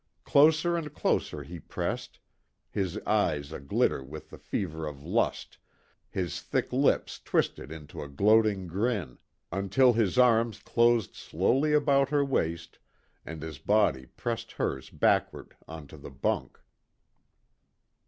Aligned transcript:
Closer 0.23 0.75
and 0.75 0.91
closer 0.95 1.43
he 1.43 1.59
pressed, 1.59 2.17
his 2.71 2.97
eyes 3.05 3.51
aglitter 3.53 4.03
with 4.03 4.31
the 4.31 4.37
fever 4.39 4.87
of 4.87 5.03
lust, 5.03 5.59
his 6.09 6.41
thick 6.41 6.73
lips 6.73 7.19
twisted 7.19 7.71
into 7.71 8.01
a 8.01 8.07
gloating 8.09 8.65
grin, 8.65 9.19
until 9.51 9.93
his 9.93 10.17
arms 10.17 10.57
closed 10.57 11.13
slowly 11.13 11.71
about 11.73 12.09
her 12.09 12.25
waist 12.25 12.79
and 13.27 13.43
his 13.43 13.59
body 13.59 14.07
pressed 14.07 14.53
hers 14.53 14.89
backward 14.89 15.55
onto 15.67 15.97
the 15.97 16.09
bunk. 16.09 16.57